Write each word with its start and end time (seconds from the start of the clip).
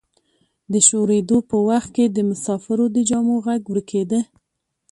د 0.71 0.73
شورېدو 0.87 1.37
په 1.49 1.57
وخت 1.69 1.89
کې 1.95 2.05
د 2.09 2.17
مسافرو 2.29 2.85
د 2.95 2.97
جامو 3.09 3.35
غږ 3.45 3.61
ورکیده. 3.71 4.19